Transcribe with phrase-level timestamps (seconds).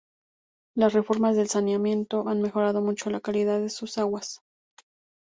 [0.75, 4.41] Las reformas del saneamiento han mejorado mucho la calidad de sus aguas.